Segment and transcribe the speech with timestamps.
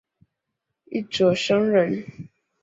[0.85, 2.03] 一者生忍。